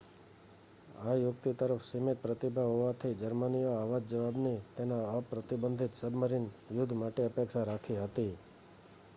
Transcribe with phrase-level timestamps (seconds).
[1.01, 6.47] આ યુક્તિ તરફ સીમિત પ્રતિભાવ હોવાથી જર્મનીએ આવા જ જવાબની તેના અપ્રતિબંધિત સબમરીન
[6.71, 8.33] યુદ્ધ માટે અપેક્ષા રાખી હતી